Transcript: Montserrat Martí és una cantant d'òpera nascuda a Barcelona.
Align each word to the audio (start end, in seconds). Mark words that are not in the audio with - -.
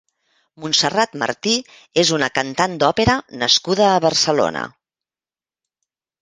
Montserrat 0.61 1.11
Martí 1.23 1.53
és 2.03 2.11
una 2.17 2.29
cantant 2.37 2.73
d'òpera 2.85 3.19
nascuda 3.43 3.87
a 3.91 4.01
Barcelona. 4.07 4.65